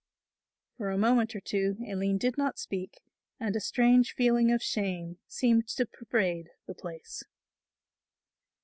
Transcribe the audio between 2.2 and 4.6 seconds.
not speak and a strange feeling